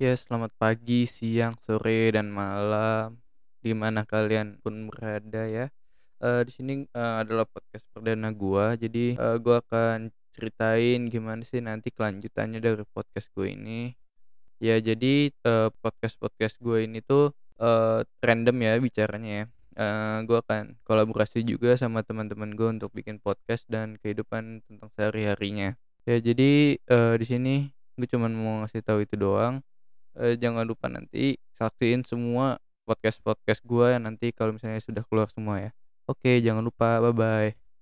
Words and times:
Ya, 0.00 0.16
selamat 0.16 0.56
pagi, 0.56 1.04
siang, 1.04 1.52
sore, 1.60 2.08
dan 2.16 2.32
malam, 2.32 3.20
di 3.60 3.76
mana 3.76 4.08
kalian 4.08 4.56
pun 4.64 4.88
berada 4.88 5.44
ya. 5.44 5.68
Eee, 6.24 6.40
di 6.48 6.52
sini, 6.56 6.72
eee, 6.88 7.14
adalah 7.20 7.44
podcast 7.44 7.84
perdana 7.92 8.32
gua, 8.32 8.80
jadi, 8.80 9.16
eee, 9.20 9.36
gua 9.44 9.60
akan 9.60 10.08
ceritain 10.32 11.04
gimana 11.12 11.44
sih 11.44 11.60
nanti 11.60 11.92
kelanjutannya 11.92 12.64
dari 12.64 12.80
podcast 12.96 13.28
gue 13.36 13.52
ini. 13.52 13.92
Ya 14.60 14.76
jadi, 14.80 15.32
eee, 15.32 15.68
podcast-podcast 15.84 16.56
gue 16.64 16.78
ini 16.88 17.00
tuh, 17.04 17.32
eee, 17.60 18.04
random 18.24 18.56
ya 18.64 18.72
bicaranya 18.80 19.30
ya, 19.32 19.44
eee, 19.80 20.16
gue 20.28 20.38
akan 20.40 20.80
kolaborasi 20.88 21.44
juga 21.44 21.76
sama 21.80 22.04
teman-teman 22.06 22.52
gue 22.56 22.68
untuk 22.80 22.90
bikin 22.96 23.20
podcast 23.20 23.64
dan 23.68 23.96
kehidupan 24.00 24.64
tentang 24.68 24.88
sehari-harinya. 24.96 25.76
Ya 26.08 26.16
jadi, 26.20 26.76
eee, 26.80 27.14
di 27.20 27.26
sini 27.28 27.54
gue 28.00 28.08
cuman 28.08 28.32
mau 28.32 28.54
ngasih 28.64 28.80
tahu 28.84 29.04
itu 29.04 29.16
doang. 29.20 29.60
Eee, 30.18 30.34
jangan 30.42 30.66
lupa 30.66 30.86
nanti 30.90 31.38
saksiin 31.58 32.02
semua 32.06 32.58
podcast-podcast 32.88 33.62
gua 33.62 33.98
nanti 34.02 34.34
kalau 34.34 34.56
misalnya 34.56 34.82
sudah 34.82 35.02
keluar 35.06 35.28
semua 35.30 35.56
ya. 35.62 35.70
Oke, 36.10 36.42
jangan 36.42 36.66
lupa, 36.66 36.98
bye-bye. 36.98 37.69